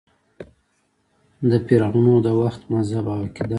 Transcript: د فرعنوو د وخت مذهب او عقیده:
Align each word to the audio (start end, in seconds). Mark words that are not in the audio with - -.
د 1.49 1.51
فرعنوو 1.65 2.23
د 2.25 2.27
وخت 2.41 2.61
مذهب 2.73 3.05
او 3.13 3.19
عقیده: 3.25 3.49